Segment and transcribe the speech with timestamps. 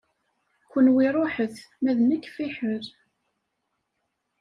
[0.71, 2.85] Kenwi ṛuḥet ma d nekk fiḥel.